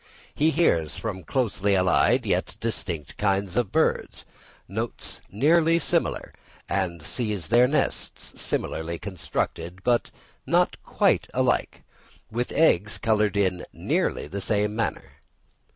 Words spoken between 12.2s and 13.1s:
with eggs